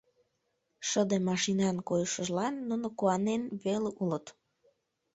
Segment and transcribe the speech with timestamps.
[0.87, 4.25] Шыде машинан койышыжлан нуно куанен веле улыт.